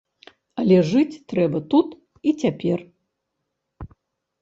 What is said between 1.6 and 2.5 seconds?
тут і